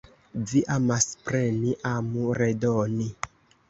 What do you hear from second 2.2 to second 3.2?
redoni.